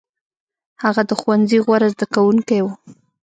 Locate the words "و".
2.63-2.67